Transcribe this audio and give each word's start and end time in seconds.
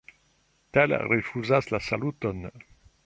Tell 0.77 0.95
rifuzas 1.11 1.69
la 1.75 1.81
saluton. 1.89 2.43